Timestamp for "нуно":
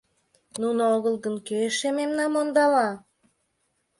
0.61-0.81